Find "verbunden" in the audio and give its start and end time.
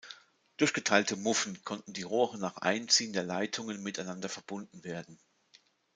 4.29-4.83